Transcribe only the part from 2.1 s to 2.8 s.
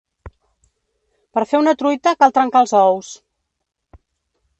cal trencar els